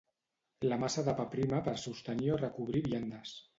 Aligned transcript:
La 0.71 0.79
massa 0.83 1.03
de 1.09 1.15
pa 1.19 1.27
prima 1.35 1.61
per 1.69 1.75
sostenir 1.85 2.33
o 2.39 2.43
recobrir 2.47 2.85
viandes 2.91 3.39